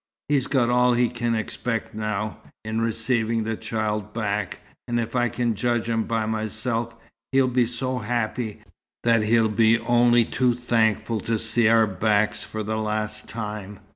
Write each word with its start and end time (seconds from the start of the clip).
He's 0.29 0.47
got 0.47 0.71
all 0.71 0.93
he 0.95 1.09
can 1.11 1.35
expect 1.35 1.93
now, 1.93 2.37
in 2.65 2.81
receiving 2.81 3.43
the 3.43 3.55
child 3.55 4.13
back 4.13 4.59
and 4.87 4.99
if 4.99 5.15
I 5.15 5.29
can 5.29 5.53
judge 5.53 5.87
him 5.87 6.05
by 6.05 6.25
myself, 6.25 6.95
he'll 7.31 7.47
be 7.47 7.67
so 7.67 7.99
happy, 7.99 8.63
that 9.03 9.21
he'll 9.21 9.47
be 9.47 9.77
only 9.77 10.25
too 10.25 10.55
thankful 10.55 11.19
to 11.19 11.37
see 11.37 11.67
our 11.69 11.85
backs 11.85 12.41
for 12.41 12.63
the 12.63 12.77
last 12.77 13.29
time." 13.29 13.79